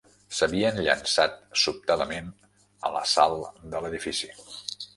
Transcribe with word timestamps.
S'havien 0.35 0.79
llançat 0.87 1.35
sobtadament 1.65 2.33
a 2.87 2.93
l'assalt 2.97 3.63
de 3.75 3.83
l'edifici 3.85 4.35